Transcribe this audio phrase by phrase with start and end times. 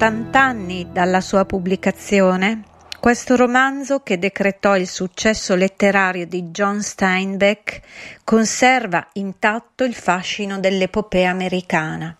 [0.00, 2.62] 80 anni dalla sua pubblicazione,
[2.98, 7.82] questo romanzo, che decretò il successo letterario di John Steinbeck,
[8.24, 12.16] conserva intatto il fascino dell'epopea americana.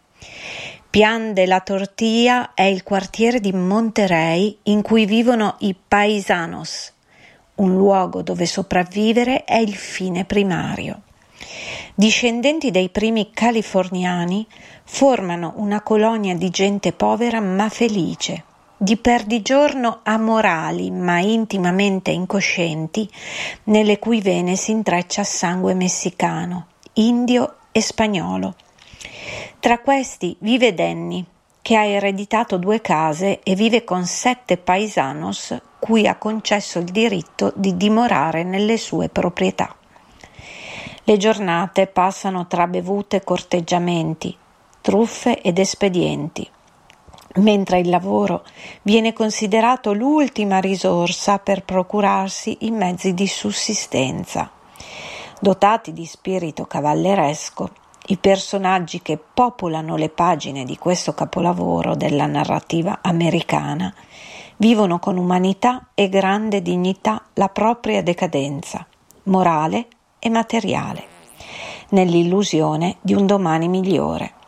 [0.90, 6.92] Pian de la Tortilla è il quartiere di Monterey in cui vivono i paisanos,
[7.54, 11.00] un luogo dove sopravvivere è il fine primario.
[11.94, 14.46] Discendenti dei primi californiani,
[14.92, 18.44] formano una colonia di gente povera ma felice,
[18.76, 23.08] di perdigiorno amorali ma intimamente incoscienti,
[23.64, 28.56] nelle cui vene si intreccia sangue messicano, indio e spagnolo.
[29.60, 31.24] Tra questi vive Danny,
[31.62, 37.52] che ha ereditato due case e vive con sette paisanos cui ha concesso il diritto
[37.54, 39.74] di dimorare nelle sue proprietà.
[41.04, 44.36] Le giornate passano tra bevute e corteggiamenti,
[44.80, 46.48] truffe ed espedienti,
[47.36, 48.42] mentre il lavoro
[48.82, 54.50] viene considerato l'ultima risorsa per procurarsi i mezzi di sussistenza.
[55.38, 57.70] Dotati di spirito cavalleresco,
[58.06, 63.92] i personaggi che popolano le pagine di questo capolavoro della narrativa americana
[64.56, 68.84] vivono con umanità e grande dignità la propria decadenza,
[69.24, 69.86] morale
[70.18, 71.04] e materiale,
[71.90, 74.38] nell'illusione di un domani migliore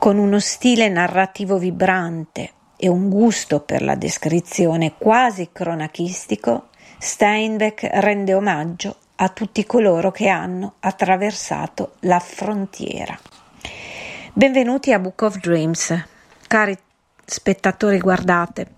[0.00, 8.32] con uno stile narrativo vibrante e un gusto per la descrizione quasi cronachistico, Steinbeck rende
[8.32, 13.14] omaggio a tutti coloro che hanno attraversato la frontiera.
[14.32, 16.02] Benvenuti a Book of Dreams.
[16.46, 16.78] Cari
[17.22, 18.68] spettatori, guardate,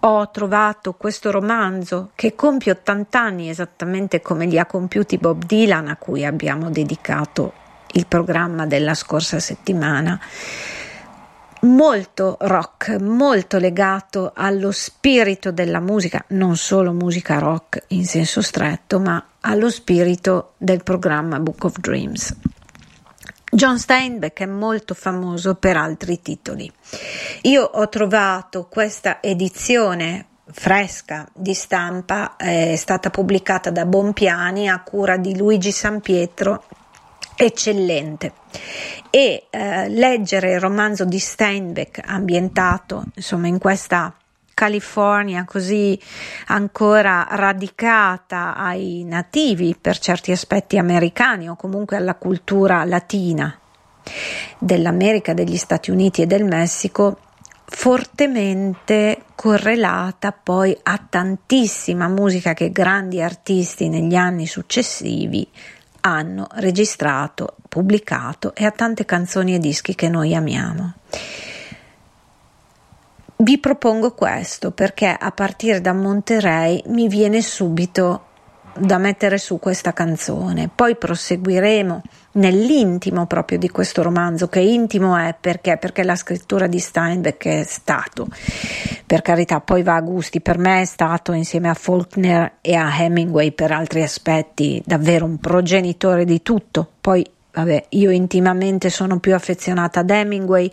[0.00, 5.88] ho trovato questo romanzo che compie 80 anni esattamente come li ha compiuti Bob Dylan,
[5.88, 7.52] a cui abbiamo dedicato
[7.94, 10.20] il programma della scorsa settimana,
[11.60, 19.00] molto rock, molto legato allo spirito della musica, non solo musica rock in senso stretto,
[19.00, 22.36] ma allo spirito del programma Book of Dreams.
[23.50, 26.70] John Steinbeck è molto famoso per altri titoli.
[27.42, 35.16] Io ho trovato questa edizione fresca di stampa, è stata pubblicata da Bompiani a cura
[35.16, 36.64] di Luigi Sampietro
[37.36, 38.32] eccellente.
[39.10, 44.12] E eh, leggere il romanzo di Steinbeck ambientato insomma in questa
[44.54, 45.98] California così
[46.46, 53.58] ancora radicata ai nativi per certi aspetti americani o comunque alla cultura latina
[54.58, 57.18] dell'America, degli Stati Uniti e del Messico
[57.66, 65.48] fortemente correlata poi a tantissima musica che grandi artisti negli anni successivi
[66.06, 70.94] hanno registrato, pubblicato e a tante canzoni e dischi che noi amiamo.
[73.36, 78.26] Vi propongo questo perché a partire da Monterey mi viene subito
[78.76, 80.68] da mettere su questa canzone.
[80.74, 85.76] Poi proseguiremo nell'intimo proprio di questo romanzo, che intimo è perché?
[85.76, 88.26] Perché la scrittura di Steinbeck è stato,
[89.06, 92.90] per carità, poi va a gusti, per me è stato insieme a Faulkner e a
[92.98, 96.88] Hemingway per altri aspetti davvero un progenitore di tutto.
[97.00, 100.68] Poi vabbè, io intimamente sono più affezionata ad Hemingway,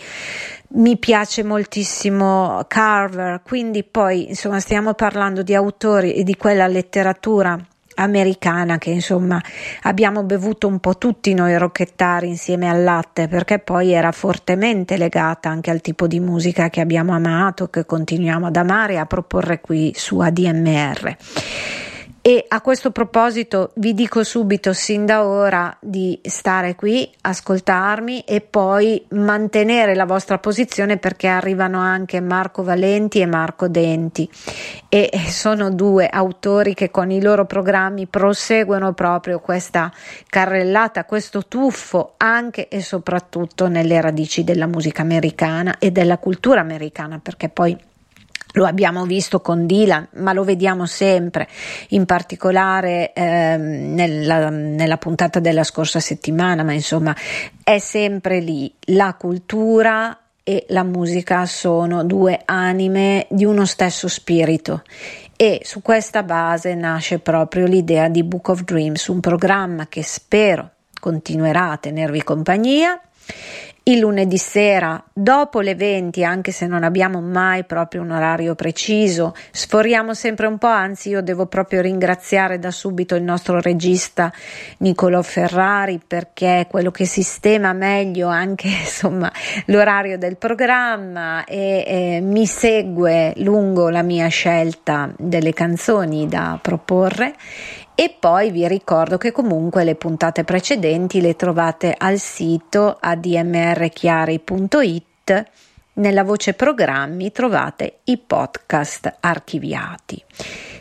[0.69, 7.59] mi piace moltissimo Carver, quindi poi insomma stiamo parlando di autori e di quella letteratura
[8.01, 9.41] americana che insomma
[9.83, 15.49] abbiamo bevuto un po' tutti noi rocchettari insieme al latte perché poi era fortemente legata
[15.49, 19.61] anche al tipo di musica che abbiamo amato, che continuiamo ad amare e a proporre
[19.61, 21.17] qui su ADMR.
[22.23, 28.41] E a questo proposito vi dico subito sin da ora di stare qui, ascoltarmi e
[28.41, 34.29] poi mantenere la vostra posizione perché arrivano anche Marco Valenti e Marco Denti.
[34.87, 39.91] E sono due autori che con i loro programmi proseguono proprio questa
[40.29, 47.19] carrellata, questo tuffo anche e soprattutto nelle radici della musica americana e della cultura americana
[47.19, 47.75] perché poi
[48.53, 51.47] lo abbiamo visto con Dylan, ma lo vediamo sempre,
[51.89, 57.15] in particolare eh, nella, nella, puntata della scorsa settimana, ma insomma
[57.63, 58.73] è sempre lì.
[58.87, 64.81] La cultura e la musica sono due anime di uno stesso spirito
[65.35, 70.69] e su questa base nasce proprio l'idea di Book of Dreams, un programma che spero
[70.99, 72.99] continuerà a tenervi compagnia
[73.83, 79.33] il lunedì sera, dopo le 20, anche se non abbiamo mai proprio un orario preciso,
[79.51, 84.31] sforiamo sempre un po', anzi io devo proprio ringraziare da subito il nostro regista
[84.77, 89.31] Niccolò Ferrari perché è quello che sistema meglio anche insomma
[89.65, 97.33] l'orario del programma e, e mi segue lungo la mia scelta delle canzoni da proporre
[97.95, 105.45] e poi vi ricordo che comunque le puntate precedenti le trovate al sito admrchiari.it.
[105.93, 110.23] Nella voce programmi trovate i podcast archiviati.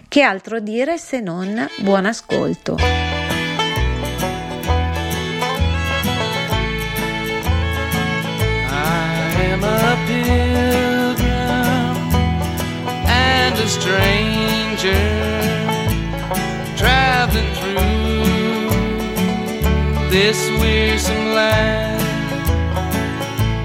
[0.08, 2.76] Che altro dire se non buon ascolto?
[8.72, 11.96] Am a pilgrim
[13.06, 15.59] and a stranger.
[16.80, 18.70] Traveling through
[20.08, 22.00] this wearisome land.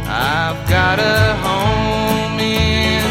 [0.06, 3.02] I've got a home in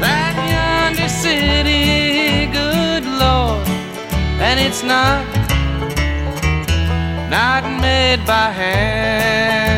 [0.00, 3.66] that yonder city, good Lord,
[4.46, 5.26] and it's not
[7.28, 9.75] not made by hand.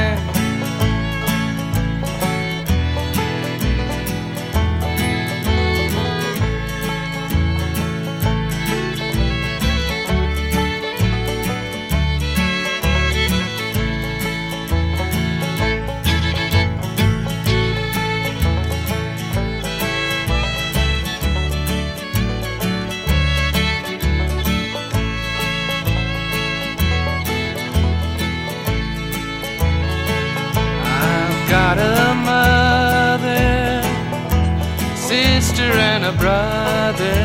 [36.09, 37.21] A brother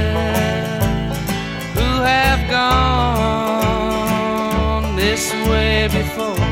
[1.74, 3.76] who have gone
[4.98, 6.43] this way before.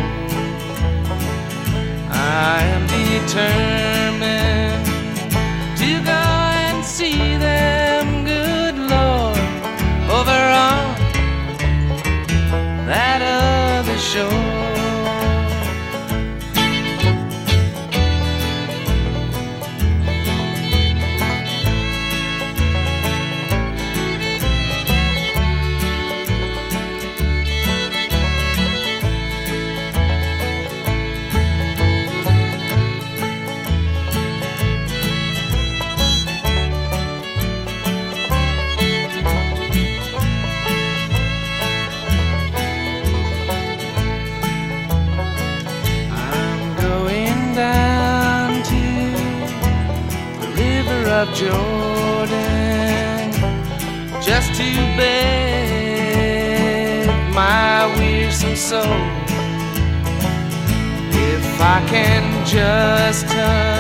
[62.52, 63.71] Just touch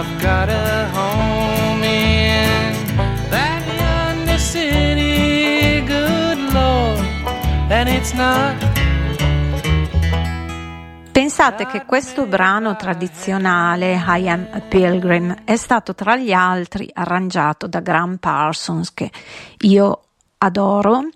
[0.00, 2.72] I've got a home in
[3.28, 7.04] that yonder city, good Lord,
[7.68, 8.56] and it's not
[11.12, 17.66] Pensate che questo brano tradizionale, I Am a Pilgrim, è stato tra gli altri arrangiato
[17.66, 19.10] da Graham Parsons, che
[19.58, 20.04] io
[20.38, 21.10] adoro,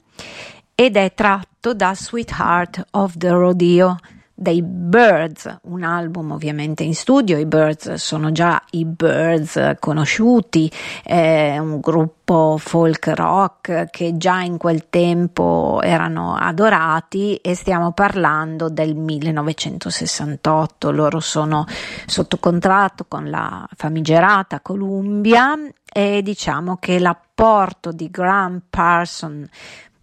[0.75, 3.97] ed è tratto da Sweetheart of the Rodeo
[4.35, 10.71] dei Birds, un album ovviamente in studio, i Birds sono già i Birds conosciuti,
[11.05, 18.69] è un gruppo folk rock che già in quel tempo erano adorati e stiamo parlando
[18.69, 21.65] del 1968, loro sono
[22.07, 25.57] sotto contratto con la famigerata Columbia
[25.97, 29.49] e diciamo che l'apporto di Graham Parsons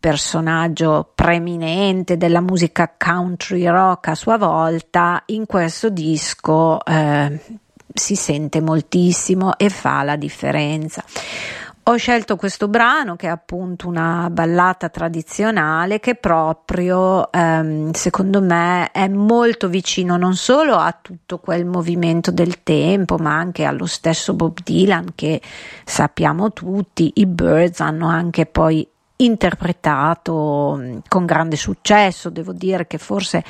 [0.02, 7.40] personaggio preeminente della musica country rock a sua volta, in questo disco eh,
[7.94, 11.04] si sente moltissimo e fa la differenza.
[11.86, 18.92] Ho scelto questo brano che è appunto una ballata tradizionale che proprio ehm, secondo me
[18.92, 24.36] è molto vicino non solo a tutto quel movimento del tempo ma anche allo stesso
[24.36, 25.42] Bob Dylan che
[25.84, 28.88] sappiamo tutti, i Birds hanno anche poi
[29.24, 32.30] interpretato con grande successo.
[32.30, 33.44] Devo dire che forse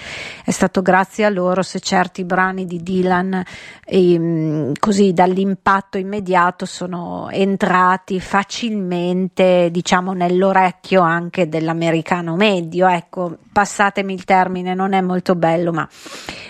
[0.43, 3.43] è stato grazie a loro se certi brani di Dylan
[3.85, 12.87] eh, così dall'impatto immediato sono entrati facilmente, diciamo, nell'orecchio anche dell'americano medio.
[12.87, 15.87] Ecco, passatemi il termine, non è molto bello, ma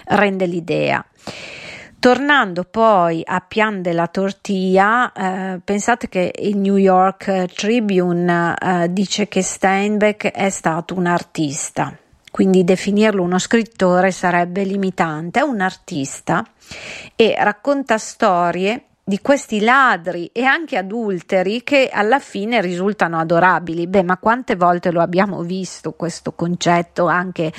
[0.06, 1.04] rende l'idea.
[2.02, 9.28] Tornando poi a Pian della Tortilla, eh, pensate che il New York Tribune eh, dice
[9.28, 11.96] che Steinbeck è stato un artista,
[12.32, 16.44] quindi definirlo uno scrittore sarebbe limitante, è un artista
[17.16, 23.88] e racconta storie di questi ladri e anche adulteri che alla fine risultano adorabili.
[23.88, 27.52] Beh, ma quante volte lo abbiamo visto questo concetto anche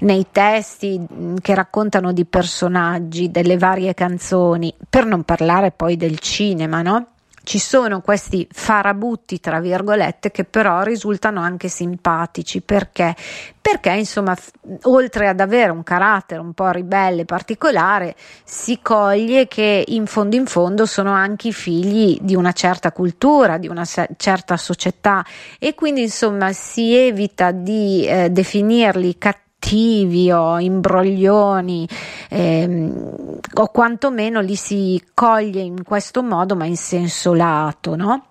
[0.00, 6.18] nei testi mm, che raccontano di personaggi, delle varie canzoni, per non parlare poi del
[6.18, 7.06] cinema, no?
[7.42, 13.14] Ci sono questi farabutti, tra virgolette, che però risultano anche simpatici perché?
[13.60, 14.50] Perché, insomma, f-
[14.82, 20.46] oltre ad avere un carattere un po' ribelle particolare, si coglie che in fondo in
[20.46, 25.24] fondo sono anche i figli di una certa cultura, di una se- certa società
[25.58, 31.86] e quindi, insomma, si evita di eh, definirli cattivi cattivi o imbroglioni
[32.30, 38.24] ehm, o quantomeno li si coglie in questo modo ma in senso lato, no?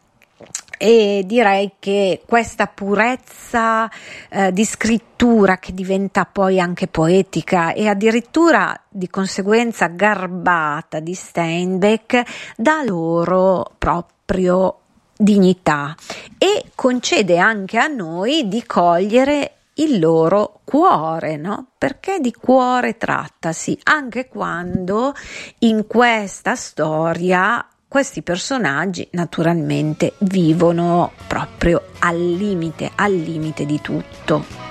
[0.81, 3.91] e direi che questa purezza
[4.29, 12.53] eh, di scrittura che diventa poi anche poetica e addirittura di conseguenza garbata di Steinbeck
[12.55, 14.77] dà loro proprio
[15.17, 15.93] dignità
[16.38, 21.71] e concede anche a noi di cogliere il loro cuore, no?
[21.77, 25.13] Perché di cuore trattasi, anche quando
[25.59, 34.69] in questa storia questi personaggi naturalmente vivono proprio al limite, al limite di tutto.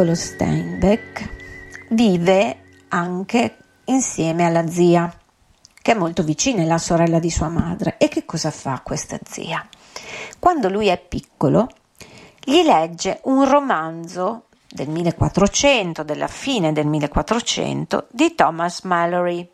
[0.00, 1.28] Piccolo Steinbeck
[1.90, 5.14] vive anche insieme alla zia,
[5.82, 7.98] che è molto vicina, è la sorella di sua madre.
[7.98, 9.62] E che cosa fa questa zia?
[10.38, 11.68] Quando lui è piccolo,
[12.42, 19.46] gli legge un romanzo del 1400, della fine del 1400, di Thomas Mallory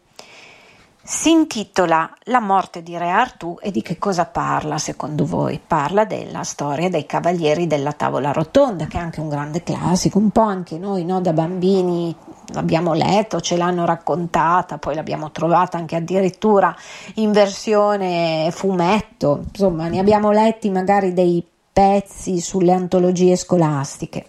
[1.08, 5.60] si intitola La morte di Re Artù e di che cosa parla secondo voi?
[5.64, 10.30] Parla della storia dei cavalieri della tavola rotonda, che è anche un grande classico, un
[10.30, 12.12] po' anche noi no, da bambini
[12.48, 16.74] l'abbiamo letto, ce l'hanno raccontata, poi l'abbiamo trovata anche addirittura
[17.14, 24.26] in versione fumetto, insomma ne abbiamo letti magari dei pezzi sulle antologie scolastiche.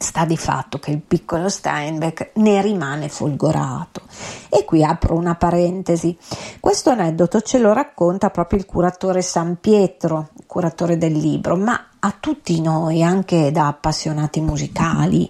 [0.00, 4.02] Sta di fatto che il piccolo Steinbeck ne rimane folgorato.
[4.48, 6.16] E qui apro una parentesi.
[6.60, 12.14] Questo aneddoto ce lo racconta proprio il curatore San Pietro, curatore del libro, ma a
[12.18, 15.28] tutti noi, anche da appassionati musicali,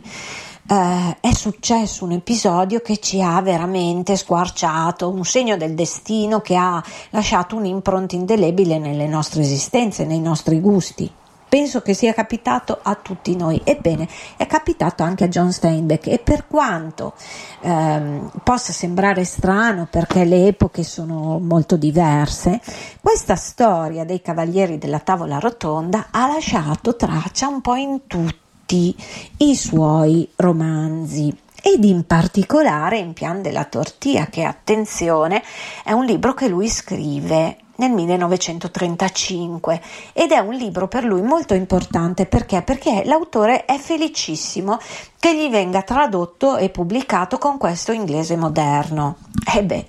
[0.71, 6.57] eh, è successo un episodio che ci ha veramente squarciato, un segno del destino che
[6.57, 11.11] ha lasciato un'impronta indelebile nelle nostre esistenze, nei nostri gusti.
[11.49, 13.61] Penso che sia capitato a tutti noi.
[13.65, 14.07] Ebbene,
[14.37, 17.15] è capitato anche a John Steinbeck e per quanto
[17.61, 22.61] ehm, possa sembrare strano perché le epoche sono molto diverse,
[23.01, 28.95] questa storia dei cavalieri della tavola rotonda ha lasciato traccia un po' in tutti
[29.39, 35.43] i suoi romanzi ed in particolare in Pian della Tortia, che attenzione
[35.83, 41.55] è un libro che lui scrive nel 1935 ed è un libro per lui molto
[41.55, 42.63] importante perché?
[42.63, 44.79] Perché l'autore è felicissimo
[45.19, 49.19] che gli venga tradotto e pubblicato con questo inglese moderno.
[49.55, 49.87] E beh,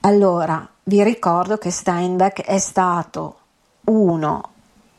[0.00, 3.36] allora vi ricordo che Steinbeck è stato
[3.84, 4.50] uno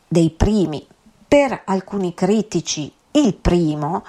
[0.08, 0.86] dei primi,
[1.26, 4.04] per alcuni critici il primo,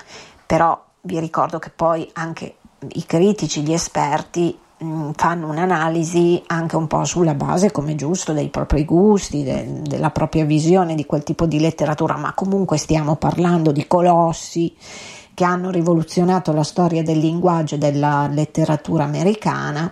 [0.45, 2.55] però vi ricordo che poi anche
[2.87, 8.49] i critici, gli esperti Mm, fanno un'analisi anche un po' sulla base, come giusto, dei
[8.49, 13.71] propri gusti, de, della propria visione di quel tipo di letteratura, ma comunque stiamo parlando
[13.71, 14.75] di colossi
[15.33, 19.91] che hanno rivoluzionato la storia del linguaggio e della letteratura americana,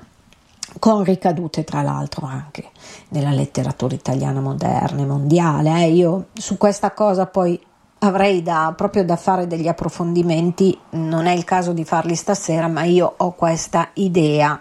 [0.77, 2.69] con ricadute tra l'altro anche
[3.09, 5.83] nella letteratura italiana moderna e mondiale.
[5.85, 5.91] Eh.
[5.91, 7.59] Io su questa cosa poi
[8.03, 12.83] avrei da, proprio da fare degli approfondimenti, non è il caso di farli stasera, ma
[12.83, 14.59] io ho questa idea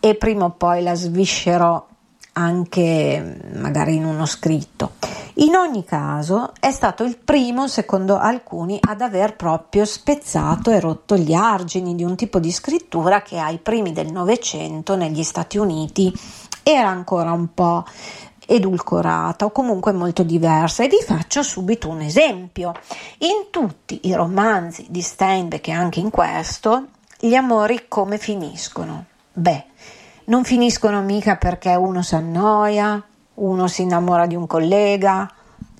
[0.00, 1.86] e prima o poi la sviscerò
[2.34, 4.92] anche magari in uno scritto.
[5.36, 11.16] In ogni caso è stato il primo, secondo alcuni, ad aver proprio spezzato e rotto
[11.16, 16.12] gli argini di un tipo di scrittura che ai primi del Novecento negli Stati Uniti
[16.62, 17.84] era ancora un po'
[18.46, 22.72] edulcorata o comunque molto diversa e vi faccio subito un esempio.
[23.18, 26.86] In tutti i romanzi di Steinbeck e anche in questo,
[27.18, 29.06] gli amori come finiscono?
[29.32, 29.64] Beh,
[30.24, 33.02] non finiscono mica perché uno si annoia,
[33.34, 35.30] uno si innamora di un collega,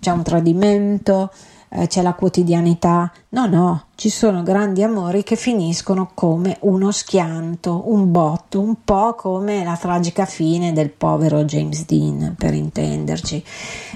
[0.00, 1.30] c'è un tradimento,
[1.74, 3.10] eh, c'è la quotidianità.
[3.30, 9.14] No, no, ci sono grandi amori che finiscono come uno schianto, un botto, un po'
[9.14, 13.42] come la tragica fine del povero James Dean, per intenderci.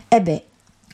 [0.09, 0.45] E beh,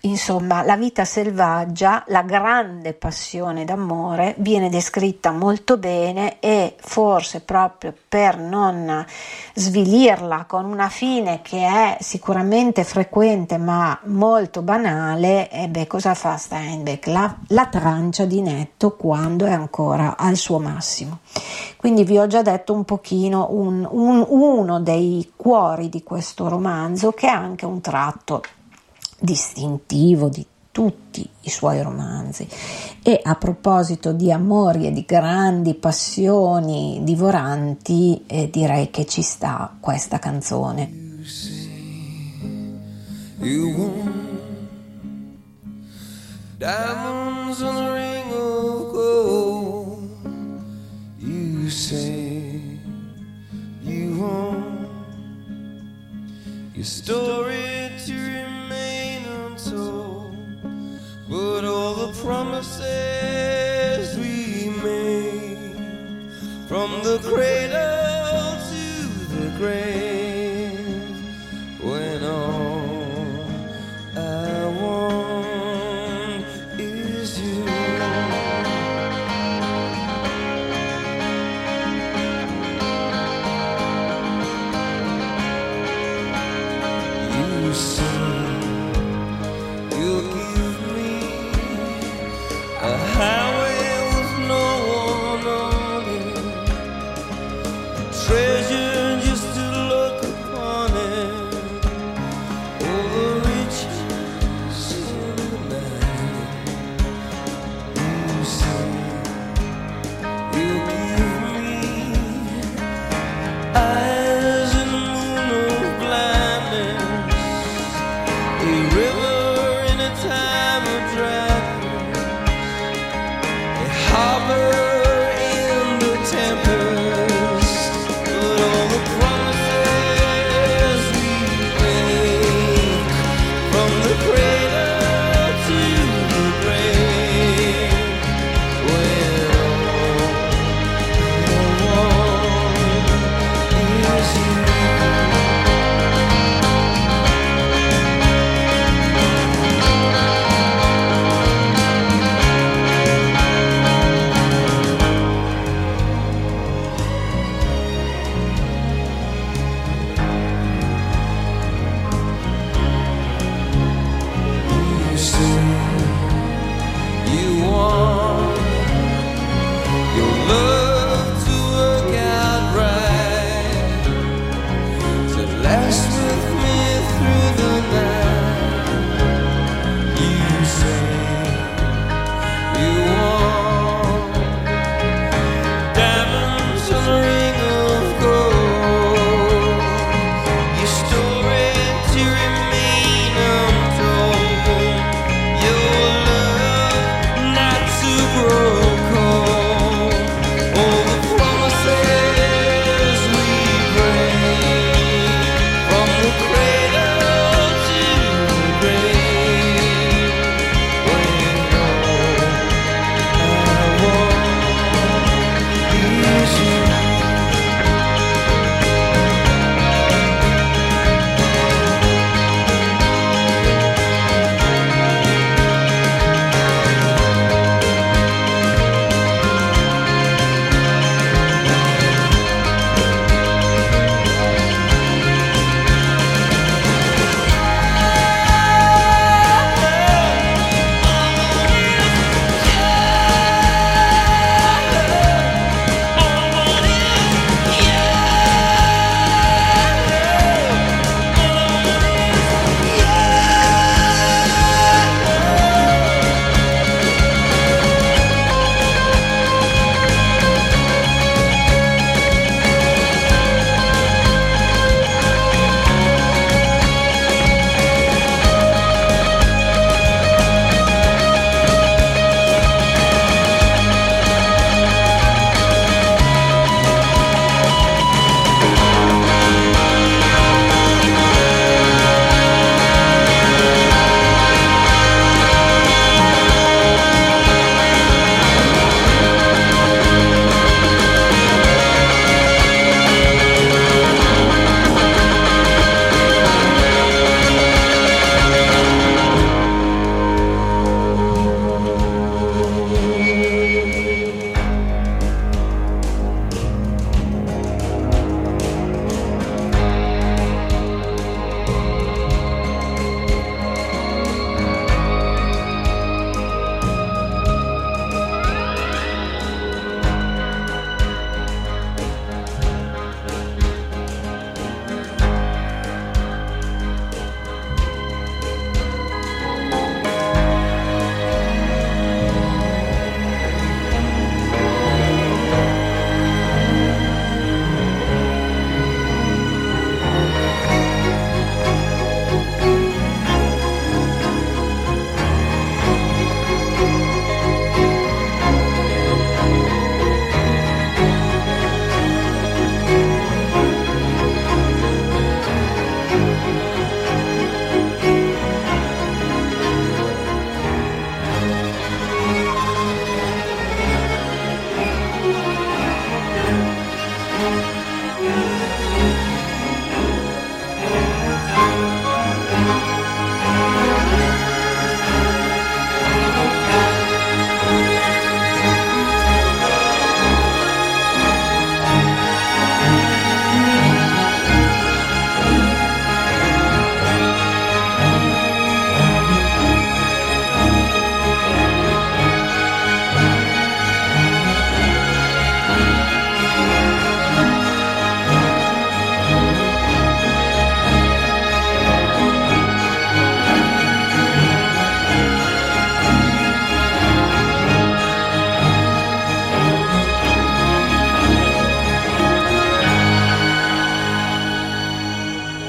[0.04, 7.94] Insomma, la vita selvaggia, la grande passione d'amore, viene descritta molto bene e forse proprio
[8.08, 9.06] per non
[9.54, 16.36] svilirla con una fine che è sicuramente frequente ma molto banale, e beh, cosa fa
[16.36, 17.06] Steinbeck?
[17.06, 21.20] La, la trancia di netto quando è ancora al suo massimo.
[21.76, 27.12] Quindi vi ho già detto un pochino un, un, uno dei cuori di questo romanzo
[27.12, 28.42] che è anche un tratto
[29.22, 32.48] distintivo di tutti i suoi romanzi.
[33.02, 39.76] E a proposito di amori e di grandi passioni divoranti, eh, direi che ci sta
[39.78, 41.00] questa canzone.
[51.24, 52.78] You say
[53.82, 54.22] you
[56.74, 58.21] your story to
[61.54, 62.86] But all the promises
[64.16, 65.76] we made
[66.66, 68.84] from the cradle to
[69.36, 69.91] the grave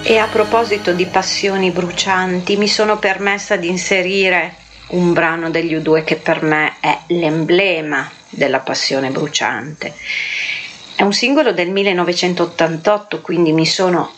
[0.05, 4.55] E a proposito di passioni brucianti, mi sono permessa di inserire
[4.87, 9.93] un brano degli U2 che per me è l'emblema della passione bruciante.
[10.93, 14.11] È un singolo del 1988, quindi mi sono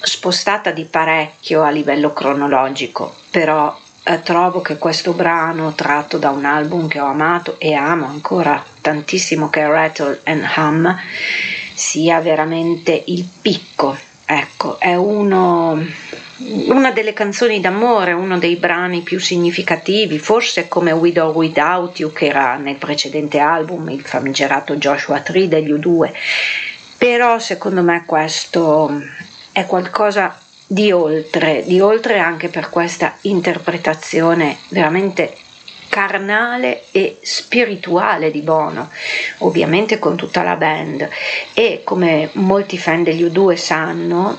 [0.00, 6.44] spostata di parecchio a livello cronologico, però eh, trovo che questo brano tratto da un
[6.44, 10.96] album che ho amato e amo ancora tantissimo che è Rattle and Hum
[11.74, 15.84] sia veramente il picco Ecco, è uno,
[16.38, 22.26] una delle canzoni d'amore, uno dei brani più significativi, forse come With Without You che
[22.26, 26.12] era nel precedente album, il famigerato Joshua Tree degli U2,
[26.96, 29.02] però secondo me questo
[29.50, 35.36] è qualcosa di oltre, di oltre anche per questa interpretazione veramente
[35.92, 38.88] carnale e spirituale di Bono,
[39.40, 41.06] ovviamente con tutta la band.
[41.52, 44.38] E come molti fan degli U2 sanno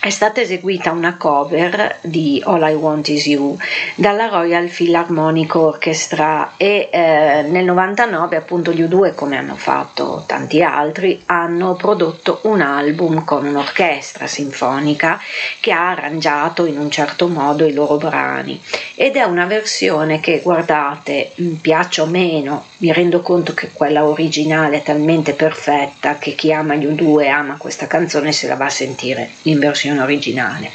[0.00, 3.58] è stata eseguita una cover di All I Want Is You
[3.96, 10.62] dalla Royal Philharmonic Orchestra e eh, nel 99 appunto gli U2 come hanno fatto tanti
[10.62, 15.20] altri hanno prodotto un album con un'orchestra sinfonica
[15.58, 18.62] che ha arrangiato in un certo modo i loro brani.
[18.94, 24.76] Ed è una versione che guardate piace o meno mi rendo conto che quella originale
[24.76, 28.70] è talmente perfetta che chi ama gli U2 ama questa canzone se la va a
[28.70, 30.70] sentire in versione versione originale,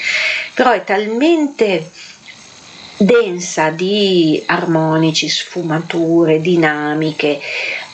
[0.53, 1.89] però è talmente
[2.97, 7.39] densa di armonici, sfumature, dinamiche,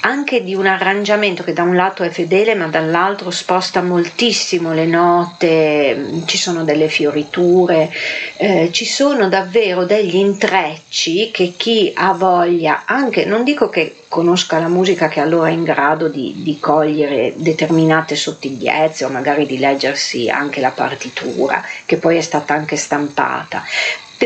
[0.01, 4.85] anche di un arrangiamento che da un lato è fedele ma dall'altro sposta moltissimo le
[4.85, 7.91] note, ci sono delle fioriture,
[8.37, 14.57] eh, ci sono davvero degli intrecci che chi ha voglia, anche non dico che conosca
[14.57, 19.59] la musica che allora è in grado di, di cogliere determinate sottigliezze o magari di
[19.59, 23.63] leggersi anche la partitura che poi è stata anche stampata,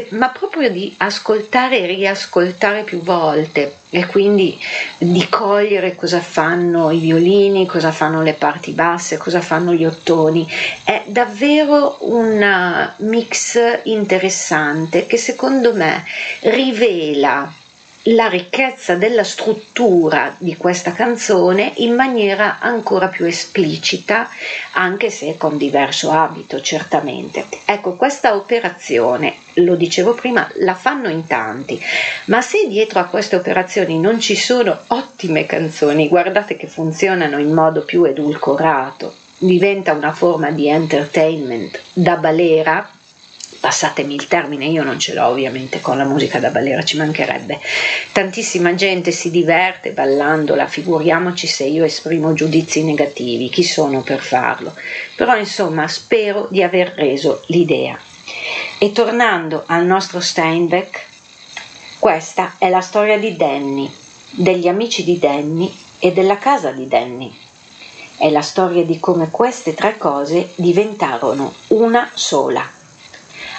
[0.09, 4.59] ma proprio di ascoltare e riascoltare più volte e quindi
[4.97, 10.47] di cogliere cosa fanno i violini, cosa fanno le parti basse, cosa fanno gli ottoni.
[10.83, 16.03] È davvero un mix interessante che secondo me
[16.41, 17.61] rivela
[18.07, 24.29] la ricchezza della struttura di questa canzone in maniera ancora più esplicita,
[24.73, 27.45] anche se con diverso abito, certamente.
[27.63, 31.81] Ecco, questa operazione, lo dicevo prima, la fanno in tanti,
[32.25, 37.53] ma se dietro a queste operazioni non ci sono ottime canzoni, guardate che funzionano in
[37.53, 42.89] modo più edulcorato, diventa una forma di entertainment da balera,
[43.63, 47.61] passatemi il termine, io non ce l'ho ovviamente con la musica da ballera, ci mancherebbe.
[48.11, 54.75] Tantissima gente si diverte ballandola, figuriamoci se io esprimo giudizi negativi, chi sono per farlo?
[55.15, 57.97] Però insomma spero di aver reso l'idea.
[58.77, 61.05] E tornando al nostro Steinbeck,
[61.99, 63.89] questa è la storia di Danny,
[64.31, 67.33] degli amici di Danny e della casa di Danny.
[68.17, 72.81] È la storia di come queste tre cose diventarono una sola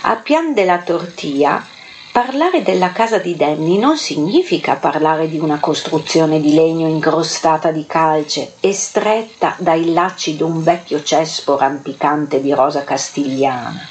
[0.06, 1.66] a Pian della Tortia
[2.12, 7.86] Parlare della casa di Danny non significa parlare di una costruzione di legno incrostata di
[7.86, 13.88] calce e stretta dai lacci d'un vecchio cespo rampicante di rosa castigliana.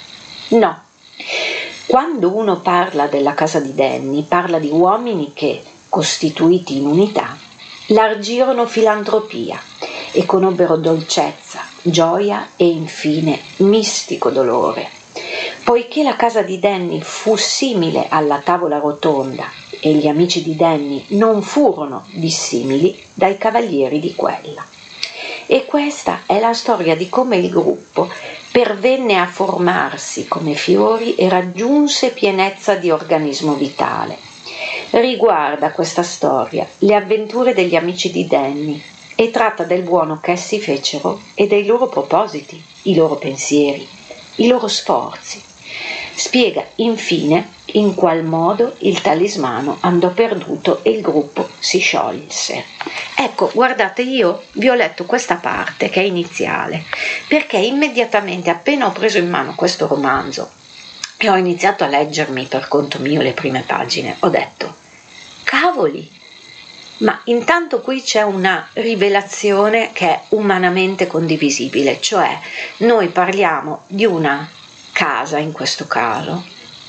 [0.49, 0.81] No.
[1.87, 7.35] Quando uno parla della casa di Danny, parla di uomini che, costituiti in unità,
[7.87, 9.59] largirono filantropia
[10.11, 15.01] e conobbero dolcezza, gioia e infine mistico dolore
[15.63, 19.49] Poiché la casa di Danny fu simile alla tavola rotonda
[19.79, 24.65] e gli amici di Danny non furono dissimili dai cavalieri di quella.
[25.47, 28.09] E questa è la storia di come il gruppo
[28.51, 34.17] pervenne a formarsi come fiori e raggiunse pienezza di organismo vitale.
[34.89, 38.83] Riguarda questa storia le avventure degli amici di Danny
[39.15, 43.87] e tratta del buono che essi fecero e dei loro propositi, i loro pensieri,
[44.35, 45.51] i loro sforzi
[46.15, 52.65] Spiega infine in qual modo il talismano andò perduto e il gruppo si sciolse.
[53.15, 56.83] Ecco, guardate, io vi ho letto questa parte che è iniziale,
[57.27, 60.51] perché immediatamente appena ho preso in mano questo romanzo
[61.17, 64.75] e ho iniziato a leggermi per conto mio le prime pagine, ho detto,
[65.43, 66.09] cavoli,
[66.97, 72.39] ma intanto qui c'è una rivelazione che è umanamente condivisibile, cioè
[72.77, 74.47] noi parliamo di una
[74.93, 76.45] casa in questo caso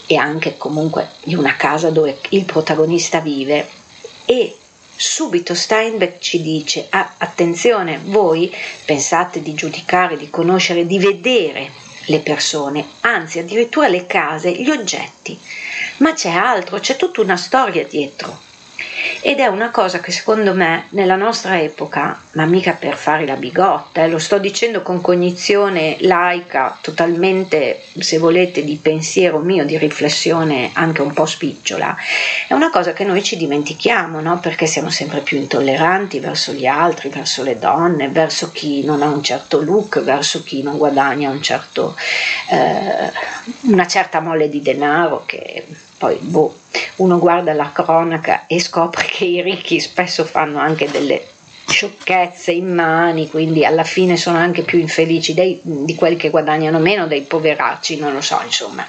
[0.07, 3.69] e anche comunque di una casa dove il protagonista vive.
[4.27, 4.57] E
[4.95, 11.73] subito Steinbeck ci dice ah, attenzione voi pensate di giudicare di conoscere di vedere
[12.07, 15.39] le persone, anzi addirittura le case, gli oggetti,
[15.97, 18.39] ma c'è altro, c'è tutta una storia dietro
[19.21, 23.37] ed è una cosa che secondo me nella nostra epoca, ma mica per fare la
[23.37, 29.79] bigotta, eh, lo sto dicendo con cognizione laica, totalmente, se volete, di pensiero mio, di
[29.79, 31.97] riflessione anche un po' spicciola,
[32.49, 34.39] è una cosa che noi ci dimentichiamo, no?
[34.41, 39.09] perché siamo sempre più intolleranti verso gli altri, verso le donne, verso chi non ha
[39.09, 41.97] un certo look, verso chi non guadagna un certo,
[42.51, 43.13] eh,
[43.63, 45.65] una certa mole di denaro che
[45.97, 46.55] poi boh,
[46.97, 51.29] uno guarda la cronaca e scopre che i ricchi spesso fanno anche delle
[51.67, 57.07] sciocchezze immani, quindi alla fine sono anche più infelici dei, di quelli che guadagnano meno,
[57.07, 58.87] dei poveracci, non lo so, insomma.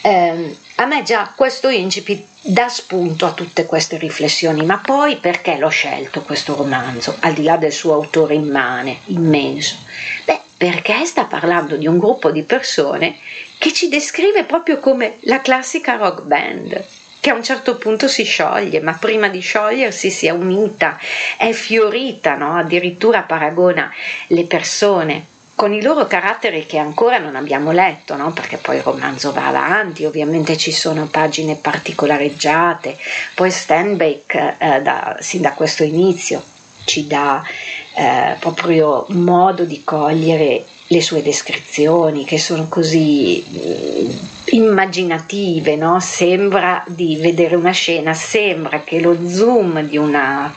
[0.00, 5.56] Eh, a me già questo incipit dà spunto a tutte queste riflessioni, ma poi perché
[5.56, 9.76] l'ho scelto questo romanzo, al di là del suo autore immane, immenso?
[10.24, 13.16] Beh, perché sta parlando di un gruppo di persone
[13.58, 16.84] che ci descrive proprio come la classica rock band
[17.24, 20.98] che a un certo punto si scioglie, ma prima di sciogliersi si è unita,
[21.38, 22.54] è fiorita, no?
[22.58, 23.90] addirittura paragona
[24.26, 25.24] le persone
[25.54, 28.32] con i loro caratteri che ancora non abbiamo letto, no?
[28.34, 32.98] perché poi il romanzo va avanti, ovviamente ci sono pagine particolareggiate,
[33.34, 36.42] poi Stanbeck eh, da, sin da questo inizio
[36.84, 37.42] ci dà
[37.94, 44.10] eh, proprio modo di cogliere le sue descrizioni che sono così mm,
[44.46, 45.98] immaginative, no?
[46.00, 50.54] sembra di vedere una scena, sembra che lo zoom di una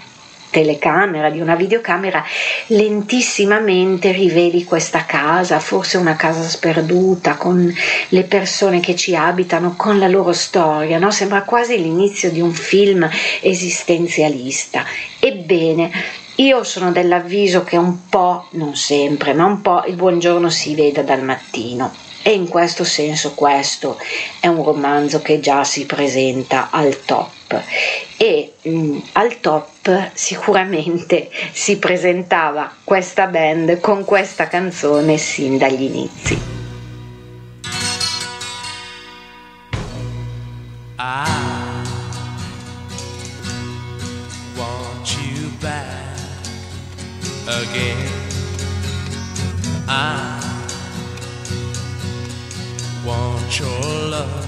[0.50, 2.24] telecamera, di una videocamera,
[2.68, 7.74] lentissimamente riveli questa casa, forse una casa sperduta, con
[8.10, 11.12] le persone che ci abitano, con la loro storia, no?
[11.12, 13.08] sembra quasi l'inizio di un film
[13.42, 14.84] esistenzialista.
[15.20, 15.92] Ebbene,
[16.38, 21.02] io sono dell'avviso che un po', non sempre, ma un po' il buongiorno si veda
[21.02, 23.98] dal mattino e in questo senso questo
[24.40, 27.64] è un romanzo che già si presenta al top
[28.18, 35.84] e mh, mm, al top sicuramente si presentava questa band con questa canzone sin dagli
[35.84, 36.40] inizi.
[40.98, 41.47] Ah.
[47.48, 48.12] Again.
[49.88, 50.38] I
[53.06, 53.82] want your
[54.12, 54.46] love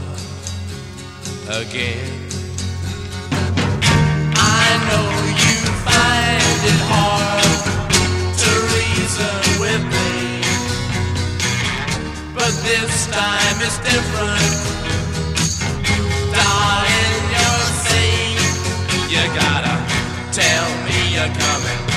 [1.48, 2.28] again.
[4.36, 5.08] I know
[5.44, 5.56] you
[5.88, 7.44] find it hard
[8.42, 10.44] to reason with me,
[12.36, 14.44] but this time it's different.
[16.36, 18.40] Darling, you're saying
[19.08, 19.76] you gotta
[20.34, 21.89] tell me you're coming.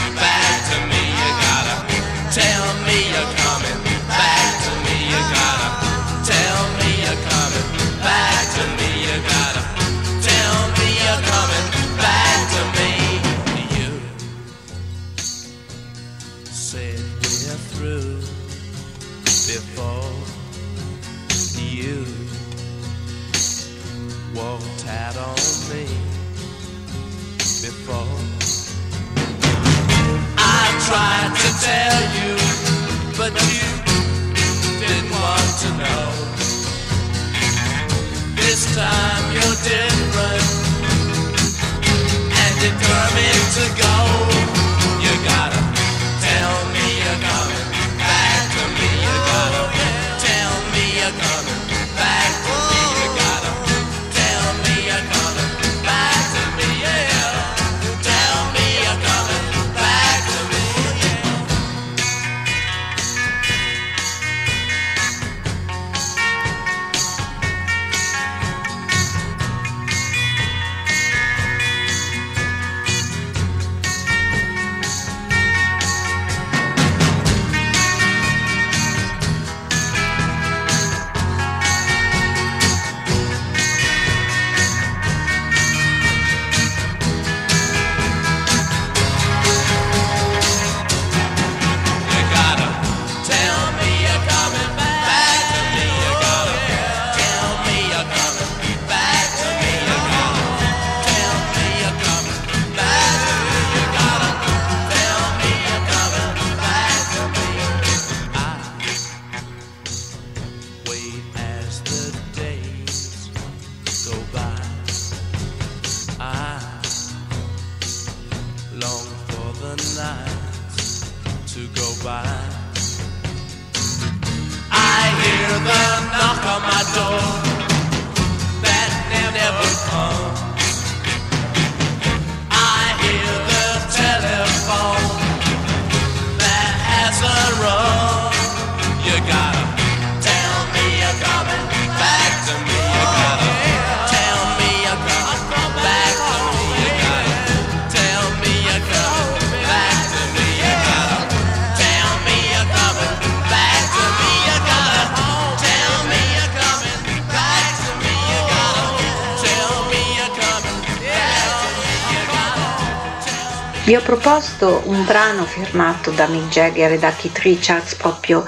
[163.93, 168.43] Vi ho proposto un brano firmato da Mick Jagger e da Keith Richards proprio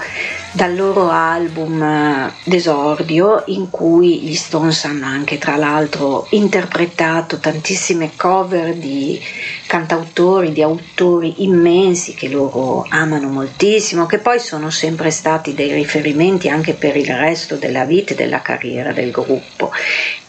[0.55, 8.11] dal loro album eh, d'esordio in cui gli Stones hanno anche tra l'altro interpretato tantissime
[8.15, 9.21] cover di
[9.67, 16.47] cantautori, di autori immensi che loro amano moltissimo, che poi sono sempre stati dei riferimenti
[16.47, 19.71] anche per il resto della vita e della carriera del gruppo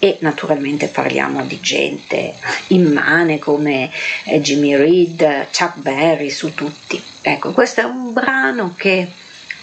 [0.01, 2.35] e naturalmente parliamo di gente
[2.69, 3.93] immane come
[4.25, 7.01] eh, Jimmy Reed, Chuck Berry, su tutti.
[7.23, 9.09] Ecco, questo è un brano che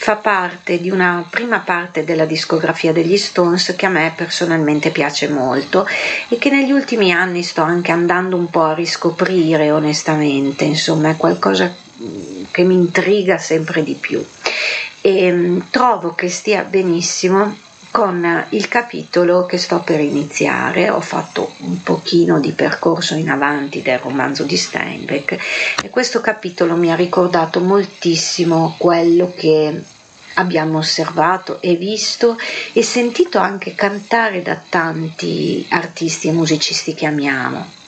[0.04, 5.30] fa parte di una prima parte della discografia degli Stones che a me personalmente piace
[5.30, 5.88] molto
[6.28, 11.16] e che negli ultimi anni sto anche andando un po' a riscoprire onestamente, insomma è
[11.16, 14.22] qualcosa mm, che mi intriga sempre di più
[15.00, 17.56] e mm, trovo che stia benissimo
[17.90, 20.90] con il capitolo che sto per iniziare.
[20.90, 25.38] Ho fatto un pochino di percorso in avanti del romanzo di Steinbeck
[25.82, 29.92] e questo capitolo mi ha ricordato moltissimo quello che
[30.36, 32.38] abbiamo osservato e visto
[32.72, 37.82] e sentito anche cantare da tanti artisti e musicisti che amiamo.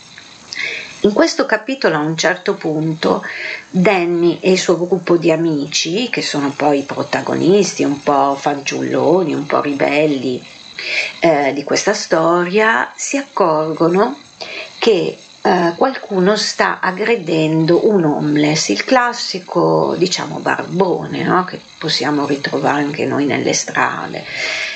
[1.02, 3.24] In questo capitolo a un certo punto
[3.70, 9.36] Danny e il suo gruppo di amici, che sono poi i protagonisti, un po' fanciulloni,
[9.36, 10.44] un po' ribelli
[11.20, 14.18] eh, di questa storia, si accorgono
[14.80, 21.44] che eh, qualcuno sta aggredendo un homeless, il classico diciamo barbone no?
[21.46, 24.26] che possiamo ritrovare anche noi nelle strade,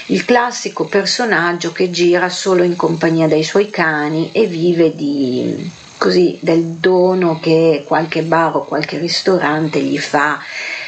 [0.08, 6.38] il classico personaggio che gira solo in compagnia dei suoi cani e vive di così
[6.40, 10.40] del dono che qualche bar o qualche ristorante gli fa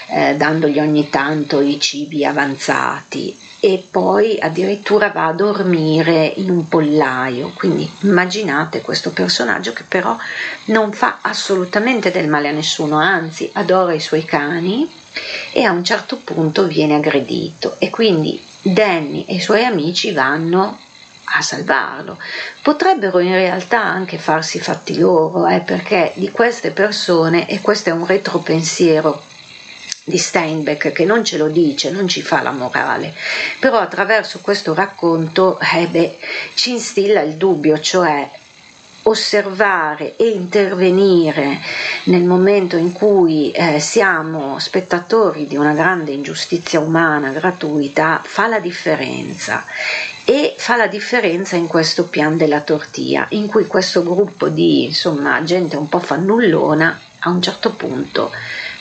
[0.09, 6.67] eh, dandogli ogni tanto i cibi avanzati e poi addirittura va a dormire in un
[6.67, 7.51] pollaio.
[7.55, 10.17] Quindi immaginate questo personaggio che però
[10.65, 14.91] non fa assolutamente del male a nessuno, anzi adora i suoi cani
[15.53, 20.79] e a un certo punto viene aggredito e quindi Danny e i suoi amici vanno
[21.23, 22.17] a salvarlo.
[22.63, 27.93] Potrebbero in realtà anche farsi fatti loro, eh, perché di queste persone, e questo è
[27.93, 29.21] un retropensiero
[30.03, 33.13] di Steinbeck che non ce lo dice, non ci fa la morale,
[33.59, 36.17] però attraverso questo racconto eh beh,
[36.55, 38.29] ci instilla il dubbio, cioè
[39.03, 41.59] osservare e intervenire
[42.05, 48.59] nel momento in cui eh, siamo spettatori di una grande ingiustizia umana gratuita fa la
[48.59, 49.65] differenza.
[50.23, 55.43] E fa la differenza in questo pian della tortia in cui questo gruppo di insomma
[55.43, 58.31] gente un po' fannullona a un certo punto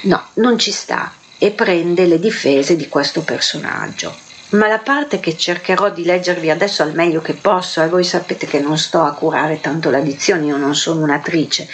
[0.03, 4.15] no non ci sta e prende le difese di questo personaggio
[4.51, 8.47] ma la parte che cercherò di leggervi adesso al meglio che posso, e voi sapete
[8.47, 11.69] che non sto a curare tanto la dizione, io non sono un'attrice,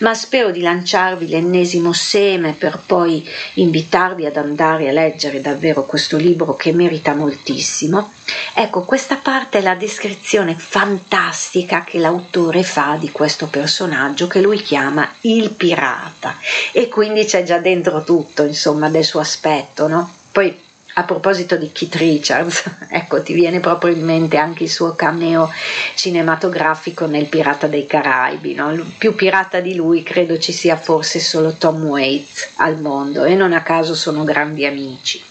[0.00, 6.16] ma spero di lanciarvi l'ennesimo seme per poi invitarvi ad andare a leggere davvero questo
[6.16, 8.12] libro che merita moltissimo.
[8.54, 14.60] Ecco, questa parte è la descrizione fantastica che l'autore fa di questo personaggio che lui
[14.60, 16.36] chiama il pirata
[16.72, 20.12] e quindi c'è già dentro tutto, insomma, del suo aspetto, no?
[20.30, 20.66] Poi
[20.98, 25.48] a proposito di Keith Richards, ecco, ti viene proprio in mente anche il suo cameo
[25.94, 28.74] cinematografico nel Pirata dei Caraibi, no?
[28.98, 33.52] Più pirata di lui credo ci sia forse solo Tom Waits al mondo e non
[33.52, 35.22] a caso sono grandi amici.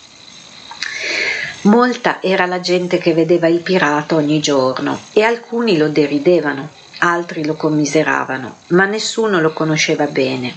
[1.64, 7.44] Molta era la gente che vedeva il pirata ogni giorno e alcuni lo deridevano, altri
[7.44, 10.56] lo commiseravano, ma nessuno lo conosceva bene.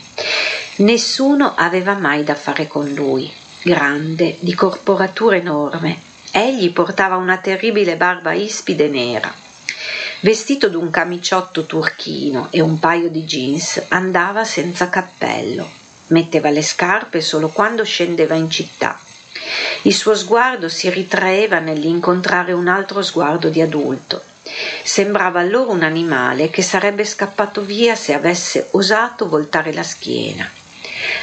[0.76, 6.00] Nessuno aveva mai da fare con lui grande, di corporatura enorme.
[6.30, 9.32] Egli portava una terribile barba ispide nera.
[10.20, 15.68] Vestito d'un camiciotto turchino e un paio di jeans, andava senza cappello.
[16.08, 18.98] Metteva le scarpe solo quando scendeva in città.
[19.82, 24.22] Il suo sguardo si ritraeva nell'incontrare un altro sguardo di adulto.
[24.82, 30.50] Sembrava allora un animale che sarebbe scappato via se avesse osato voltare la schiena.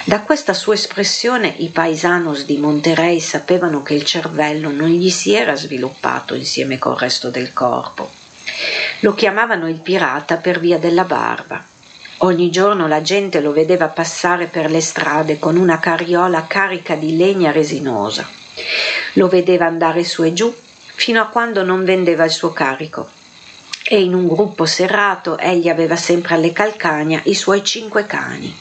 [0.06, 5.34] Da questa sua espressione i paisanos di Monterey sapevano che il cervello non gli si
[5.34, 8.10] era sviluppato insieme col resto del corpo.
[9.02, 11.64] Lo chiamavano il pirata per via della barba.
[12.22, 17.16] Ogni giorno la gente lo vedeva passare per le strade con una carriola carica di
[17.16, 18.28] legna resinosa.
[19.14, 20.52] Lo vedeva andare su e giù
[20.96, 23.17] fino a quando non vendeva il suo carico.
[23.90, 28.54] E in un gruppo serrato egli aveva sempre alle calcagna i suoi cinque cani.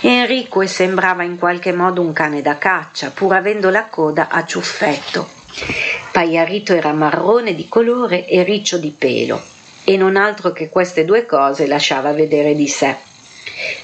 [0.00, 5.28] Enrico sembrava in qualche modo un cane da caccia, pur avendo la coda a ciuffetto.
[6.10, 9.40] Pagliarito era marrone di colore e riccio di pelo,
[9.84, 12.96] e non altro che queste due cose lasciava vedere di sé.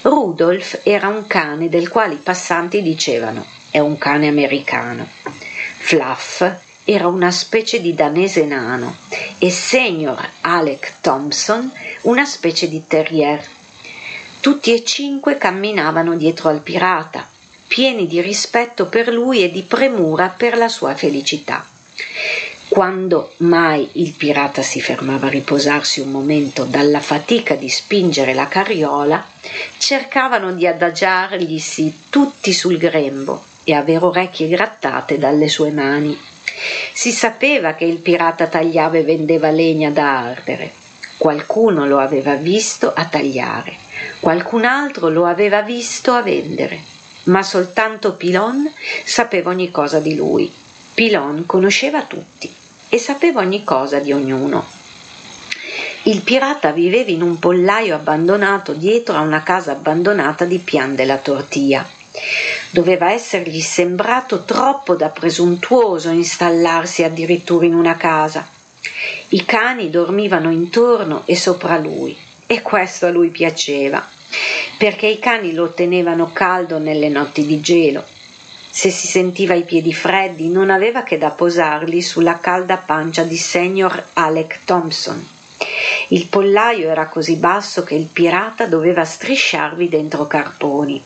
[0.01, 5.07] Rudolf era un cane del quale i passanti dicevano è un cane americano.
[5.77, 6.45] Fluff
[6.85, 8.97] era una specie di danese nano
[9.37, 11.71] e Senior Alec Thompson
[12.01, 13.45] una specie di terrier.
[14.41, 17.29] Tutti e cinque camminavano dietro al pirata,
[17.67, 21.65] pieni di rispetto per lui e di premura per la sua felicità.
[22.67, 28.47] Quando mai il pirata si fermava a riposarsi un momento dalla fatica di spingere la
[28.47, 29.25] carriola,
[29.77, 36.19] cercavano di adagiarglisi tutti sul grembo e aver orecchie grattate dalle sue mani.
[36.93, 40.71] Si sapeva che il pirata tagliava e vendeva legna da ardere.
[41.17, 43.77] Qualcuno lo aveva visto a tagliare,
[44.19, 46.81] qualcun altro lo aveva visto a vendere,
[47.25, 48.69] ma soltanto Pilon
[49.05, 50.51] sapeva ogni cosa di lui.
[50.93, 52.53] Pilon conosceva tutti
[52.89, 54.65] e sapeva ogni cosa di ognuno.
[56.03, 61.17] Il pirata viveva in un pollaio abbandonato dietro a una casa abbandonata di Pian della
[61.17, 61.87] Tortia.
[62.69, 68.47] Doveva essergli sembrato troppo da presuntuoso installarsi addirittura in una casa.
[69.29, 74.07] I cani dormivano intorno e sopra lui e questo a lui piaceva,
[74.77, 78.05] perché i cani lo tenevano caldo nelle notti di gelo
[78.75, 83.37] se si sentiva i piedi freddi, non aveva che da posarli sulla calda pancia di
[83.37, 85.23] Senior Alec Thompson.
[86.07, 90.99] Il pollaio era così basso che il pirata doveva strisciarvi dentro carponi.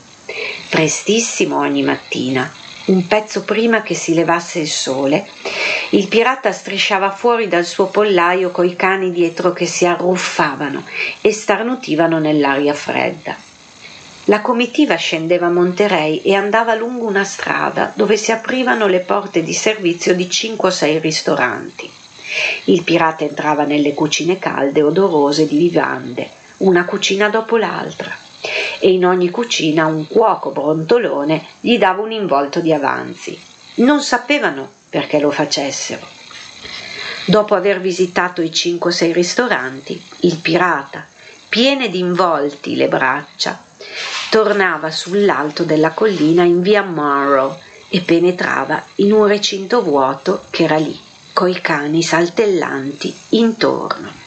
[0.70, 2.52] Prestissimo ogni mattina,
[2.88, 5.26] un pezzo prima che si levasse il sole,
[5.92, 10.84] il pirata strisciava fuori dal suo pollaio coi cani dietro che si arruffavano
[11.22, 13.36] e starnutivano nell'aria fredda.
[14.26, 19.42] La comitiva scendeva a Monterey e andava lungo una strada dove si aprivano le porte
[19.42, 21.90] di servizio di cinque o sei ristoranti.
[22.66, 28.14] Il pirata entrava nelle cucine calde odorose di vivande, una cucina dopo l'altra,
[28.80, 33.40] e in ogni cucina un cuoco brontolone gli dava un involto di avanzi.
[33.76, 36.06] Non sapevano perché lo facessero.
[37.26, 41.06] Dopo aver visitato i cinque o sei ristoranti, il pirata,
[41.50, 43.62] piene di involti le braccia,
[44.30, 47.60] tornava sull'alto della collina in via Monroe
[47.90, 50.98] e penetrava in un recinto vuoto che era lì,
[51.34, 54.26] coi cani saltellanti intorno.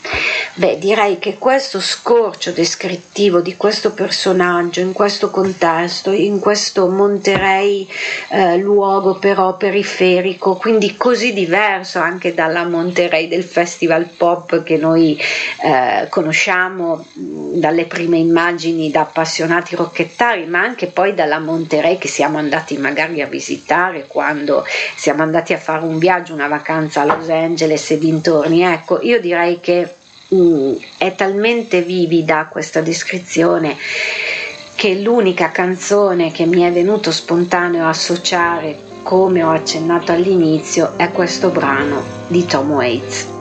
[0.55, 7.89] Beh, direi che questo scorcio descrittivo di questo personaggio in questo contesto, in questo Monterey
[8.31, 15.17] eh, luogo però periferico, quindi così diverso anche dalla Monterey del Festival Pop che noi
[15.63, 22.39] eh, conosciamo dalle prime immagini da appassionati rocchettari, ma anche poi dalla Monterey che siamo
[22.39, 24.65] andati magari a visitare quando
[24.97, 28.63] siamo andati a fare un viaggio, una vacanza a Los Angeles e dintorni.
[28.63, 29.95] Ecco, io direi che
[30.33, 33.77] Mm, è talmente vivida questa descrizione
[34.77, 41.51] che l'unica canzone che mi è venuto spontaneo associare, come ho accennato all'inizio, è questo
[41.51, 43.40] brano di Tom Waits.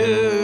[0.00, 0.39] Yeah.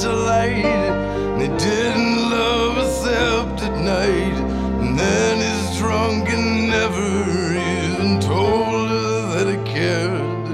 [0.00, 4.36] Socialite, and he didn't love except at night.
[4.80, 10.48] And then he's drunk and never even told her that he cared.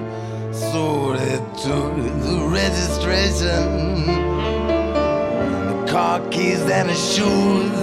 [0.53, 1.95] So they took
[2.27, 4.07] the registration,
[5.71, 7.76] the car keys and the shoes,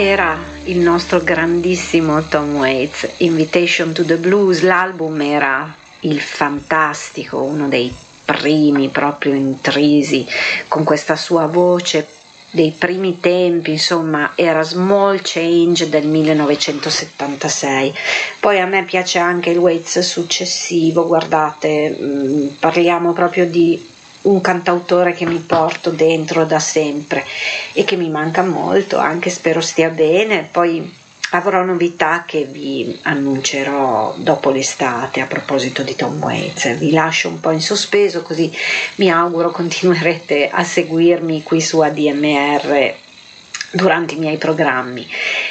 [0.00, 7.66] Era il nostro grandissimo Tom Waits, Invitation to the Blues, l'album era il fantastico, uno
[7.66, 7.92] dei
[8.24, 10.24] primi proprio intrisi
[10.68, 12.06] con questa sua voce
[12.48, 17.92] dei primi tempi, insomma, era Small Change del 1976.
[18.38, 23.96] Poi a me piace anche il Waits successivo, guardate, mm, parliamo proprio di
[24.30, 27.24] un cantautore che mi porto dentro da sempre
[27.72, 30.48] e che mi manca molto, anche spero stia bene.
[30.50, 30.94] Poi
[31.30, 36.76] avrò novità che vi annuncerò dopo l'estate a proposito di Tom Waits.
[36.78, 38.50] Vi lascio un po' in sospeso così
[38.96, 43.06] mi auguro continuerete a seguirmi qui su ADMR
[43.70, 45.06] durante i miei programmi.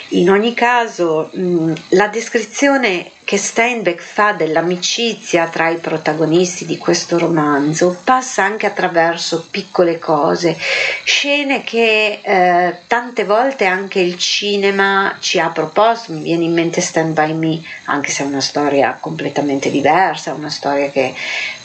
[0.10, 7.20] In ogni caso, mh, la descrizione che Steinbeck fa dell'amicizia tra i protagonisti di questo
[7.20, 10.58] romanzo passa anche attraverso piccole cose,
[11.04, 16.14] scene che eh, tante volte anche il cinema ci ha proposto.
[16.14, 20.50] Mi viene in mente Stand By Me, anche se è una storia completamente diversa, una
[20.50, 21.14] storia che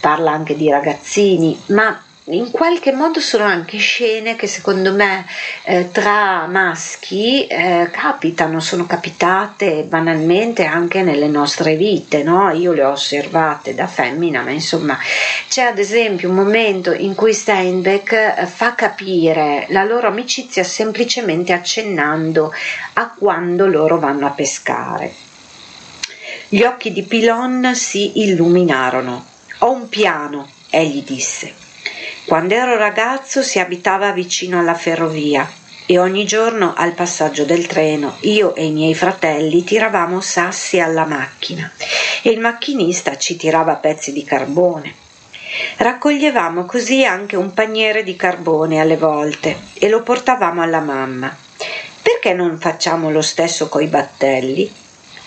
[0.01, 5.27] parla anche di ragazzini, ma in qualche modo sono anche scene che secondo me
[5.65, 12.51] eh, tra maschi eh, capitano, sono capitate banalmente anche nelle nostre vite, no?
[12.51, 14.97] Io le ho osservate da femmina, ma insomma
[15.49, 21.53] c'è ad esempio un momento in cui Steinbeck eh, fa capire la loro amicizia semplicemente
[21.53, 22.53] accennando
[22.93, 25.13] a quando loro vanno a pescare.
[26.49, 29.27] Gli occhi di Pilon si illuminarono.
[29.59, 31.62] Ho un piano, egli disse.
[32.33, 35.47] Quando ero ragazzo si abitava vicino alla ferrovia
[35.85, 41.05] e ogni giorno al passaggio del treno io e i miei fratelli tiravamo sassi alla
[41.05, 41.71] macchina
[42.23, 44.95] e il macchinista ci tirava pezzi di carbone.
[45.77, 51.37] Raccoglievamo così anche un paniere di carbone alle volte e lo portavamo alla mamma.
[52.01, 54.73] Perché non facciamo lo stesso coi battelli?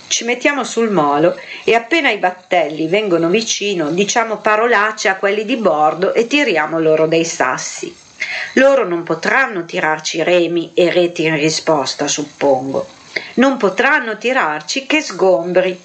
[0.08, 5.58] Ci mettiamo sul molo e appena i battelli vengono vicino diciamo parolacce a quelli di
[5.58, 7.94] bordo e tiriamo loro dei sassi.
[8.54, 12.88] Loro non potranno tirarci remi e reti in risposta, suppongo.
[13.36, 15.80] Non potranno tirarci che sgombri.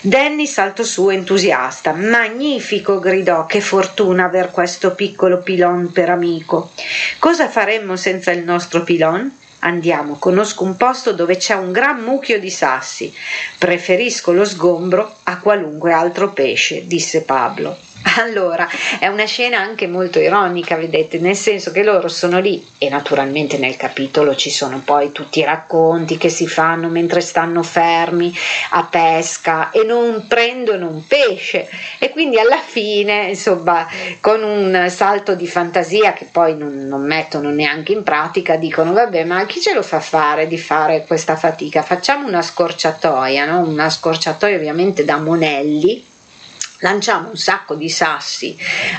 [0.00, 1.92] Danny saltò su entusiasta.
[1.92, 2.98] Magnifico!
[2.98, 3.46] gridò.
[3.46, 6.72] Che fortuna aver questo piccolo pilon per amico.
[7.18, 9.30] Cosa faremmo senza il nostro pilon?
[9.64, 13.10] Andiamo, conosco un posto dove c'è un gran mucchio di sassi.
[13.56, 17.74] Preferisco lo sgombro a qualunque altro pesce, disse Pablo.
[18.18, 22.88] Allora, è una scena anche molto ironica, vedete, nel senso che loro sono lì e
[22.88, 28.32] naturalmente nel capitolo ci sono poi tutti i racconti che si fanno mentre stanno fermi
[28.70, 33.86] a pesca e non prendono un pesce e quindi alla fine, insomma,
[34.20, 39.24] con un salto di fantasia che poi non, non mettono neanche in pratica, dicono vabbè,
[39.24, 41.82] ma chi ce lo fa fare di fare questa fatica?
[41.82, 43.66] Facciamo una scorciatoia, no?
[43.66, 46.12] Una scorciatoia ovviamente da monelli
[46.84, 48.54] lanciamo un sacco di sassi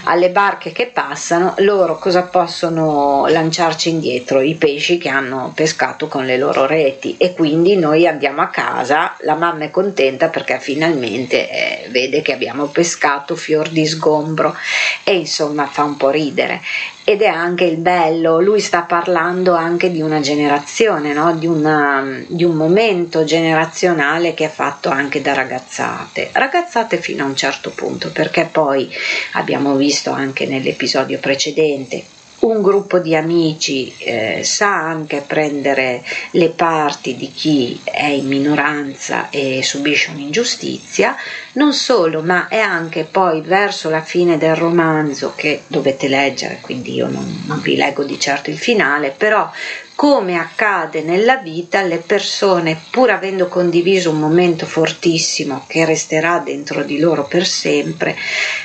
[0.06, 4.42] alle barche che passano, loro cosa possono lanciarci indietro?
[4.42, 9.16] I pesci che hanno pescato con le loro reti e quindi noi andiamo a casa,
[9.20, 14.56] la mamma è contenta perché finalmente eh, vede che abbiamo pescato fior di sgombro
[15.04, 16.62] e insomma fa un po' ridere
[17.08, 21.36] ed è anche il bello, lui sta parlando anche di una generazione, no?
[21.36, 27.28] di, una, di, un momento generazionale che è fatto anche da ragazzate, ragazzate fino a
[27.28, 28.90] un certo punto, perché poi
[29.34, 32.14] abbiamo visto anche nell'episodio precedente
[32.46, 39.30] un gruppo di amici eh, sa anche prendere le parti di chi è in minoranza
[39.30, 41.16] e subisce un'ingiustizia,
[41.54, 46.94] non solo, ma è anche poi verso la fine del romanzo che dovete leggere, quindi
[46.94, 49.50] io non, non vi leggo di certo il finale, però
[49.96, 56.84] come accade nella vita, le persone, pur avendo condiviso un momento fortissimo che resterà dentro
[56.84, 58.16] di loro per sempre,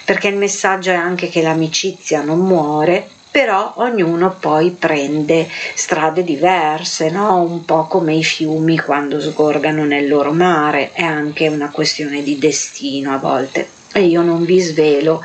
[0.04, 7.10] perché il messaggio è anche che l'amicizia non muore, però ognuno poi prende strade diverse,
[7.10, 7.40] no?
[7.40, 12.38] un po' come i fiumi quando sgorgano nel loro mare, è anche una questione di
[12.38, 15.22] destino a volte e io non vi svelo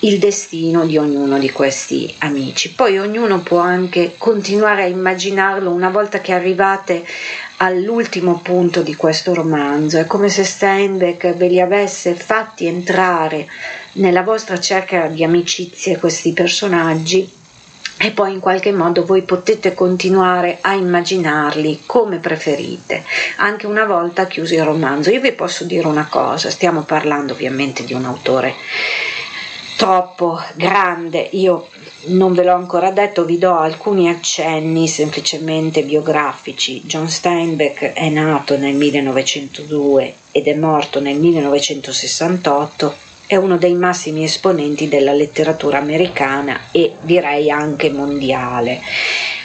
[0.00, 2.72] il destino di ognuno di questi amici.
[2.72, 7.04] Poi ognuno può anche continuare a immaginarlo una volta che arrivate
[7.58, 9.98] all'ultimo punto di questo romanzo.
[9.98, 13.48] È come se Steinbeck ve li avesse fatti entrare
[13.92, 17.35] nella vostra cerca di amicizie questi personaggi
[17.98, 23.04] e poi in qualche modo voi potete continuare a immaginarli come preferite,
[23.36, 25.10] anche una volta chiuso il romanzo.
[25.10, 28.54] Io vi posso dire una cosa, stiamo parlando ovviamente di un autore
[29.76, 31.68] troppo grande, io
[32.06, 36.82] non ve l'ho ancora detto, vi do alcuni accenni semplicemente biografici.
[36.84, 44.22] John Steinbeck è nato nel 1902 ed è morto nel 1968 è uno dei massimi
[44.22, 48.80] esponenti della letteratura americana e direi anche mondiale.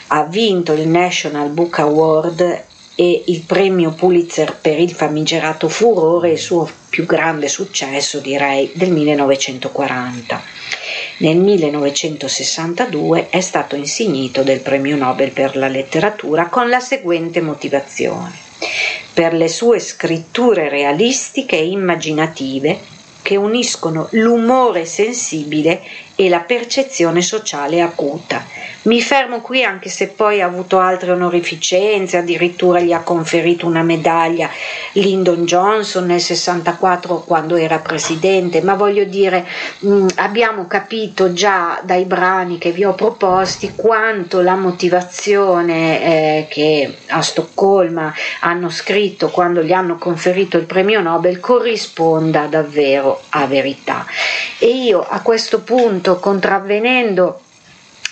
[0.08, 2.64] Ha vinto il National Book Award
[2.94, 8.92] e il premio Pulitzer per il famigerato furore, il suo più grande successo direi del
[8.92, 10.42] 1940.
[11.18, 18.32] Nel 1962 è stato insignito del premio Nobel per la letteratura con la seguente motivazione.
[19.12, 25.80] Per le sue scritture realistiche e immaginative che uniscono l'umore sensibile
[26.14, 28.44] e la percezione sociale acuta.
[28.82, 33.82] Mi fermo qui anche se poi ha avuto altre onorificenze, addirittura gli ha conferito una
[33.82, 34.50] medaglia
[34.92, 39.46] Lyndon Johnson nel 64 quando era presidente, ma voglio dire
[39.86, 46.96] mm, abbiamo capito già dai brani che vi ho proposti quanto la motivazione eh, che
[47.06, 54.04] a Stoccolma hanno scritto quando gli hanno conferito il premio Nobel corrisponda davvero a verità.
[54.58, 57.40] E io a questo punto, contravvenendo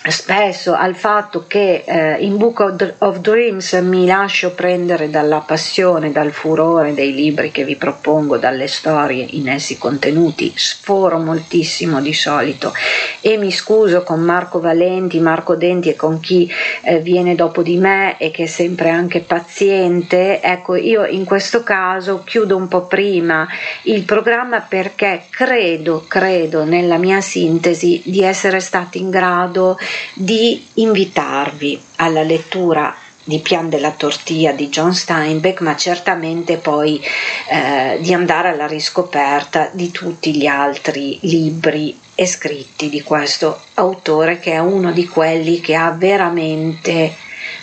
[0.09, 6.31] spesso al fatto che eh, in Book of Dreams mi lascio prendere dalla passione, dal
[6.31, 12.73] furore dei libri che vi propongo, dalle storie in essi contenuti, sforo moltissimo di solito.
[13.19, 17.77] E mi scuso con Marco Valenti, Marco Denti e con chi eh, viene dopo di
[17.77, 22.87] me e che è sempre anche paziente, ecco io in questo caso chiudo un po'
[22.87, 23.47] prima
[23.83, 29.77] il programma perché credo, credo nella mia sintesi di essere stata in grado
[30.13, 37.01] di invitarvi alla lettura di Pian della Tortia di John Steinbeck, ma certamente poi
[37.49, 44.39] eh, di andare alla riscoperta di tutti gli altri libri e scritti di questo autore
[44.39, 47.15] che è uno di quelli che ha veramente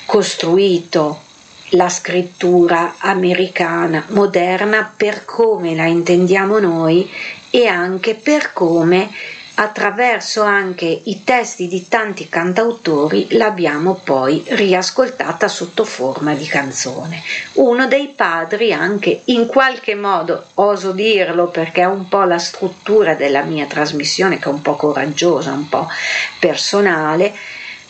[0.07, 1.23] costruito
[1.73, 7.11] la scrittura americana moderna per come la intendiamo noi
[7.51, 9.11] e anche per come
[9.61, 17.21] attraverso anche i testi di tanti cantautori l'abbiamo poi riascoltata sotto forma di canzone.
[17.55, 23.15] Uno dei padri anche in qualche modo, oso dirlo perché è un po' la struttura
[23.15, 25.89] della mia trasmissione che è un po' coraggiosa, un po'
[26.39, 27.35] personale,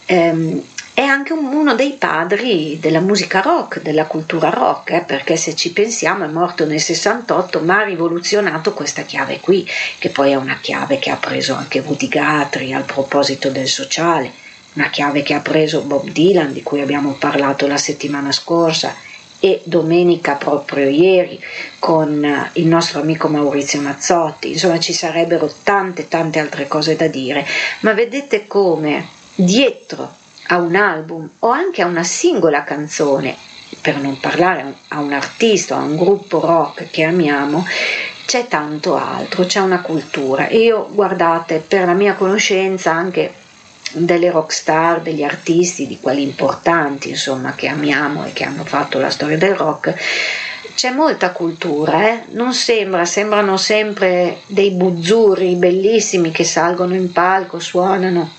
[0.07, 0.63] ehm,
[0.99, 5.71] è anche uno dei padri della musica rock, della cultura rock, eh, perché se ci
[5.71, 9.65] pensiamo è morto nel 68 ma ha rivoluzionato questa chiave qui,
[10.01, 14.33] che poi è una chiave che ha preso anche Woody Guthrie al proposito del sociale,
[14.73, 18.97] una chiave che ha preso Bob Dylan di cui abbiamo parlato la settimana scorsa
[19.39, 21.41] e domenica proprio ieri
[21.79, 27.07] con eh, il nostro amico Maurizio Mazzotti, insomma ci sarebbero tante tante altre cose da
[27.07, 27.47] dire,
[27.83, 30.18] ma vedete come dietro
[30.49, 33.37] a un album o anche a una singola canzone,
[33.81, 37.67] per non parlare a un artista o a un gruppo rock che amiamo,
[38.27, 40.49] c'è tanto altro, c'è una cultura.
[40.51, 43.33] Io, guardate, per la mia conoscenza anche
[43.93, 48.99] delle rock star, degli artisti, di quelli importanti, insomma, che amiamo e che hanno fatto
[48.99, 49.95] la storia del rock,
[50.75, 52.25] c'è molta cultura, eh?
[52.33, 58.38] non sembra, sembrano sempre dei buzzurri bellissimi che salgono in palco, suonano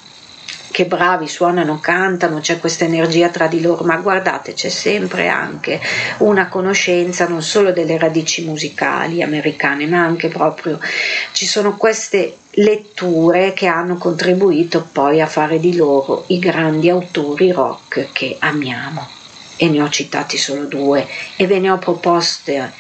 [0.80, 5.78] che bravi suonano, cantano, c'è questa energia tra di loro, ma guardate, c'è sempre anche
[6.20, 10.80] una conoscenza non solo delle radici musicali americane, ma anche proprio
[11.34, 17.52] ci sono queste letture che hanno contribuito poi a fare di loro i grandi autori
[17.52, 19.19] rock che amiamo
[19.62, 21.06] e ne ho citati solo due
[21.36, 22.72] e ve ne ho proposte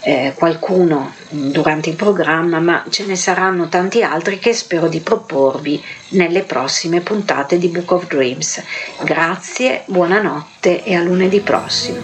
[0.00, 5.80] eh, qualcuno durante il programma, ma ce ne saranno tanti altri che spero di proporvi
[6.10, 8.60] nelle prossime puntate di Book of Dreams.
[9.04, 11.98] Grazie, buonanotte e a lunedì prossimo.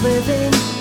[0.00, 0.77] Pity,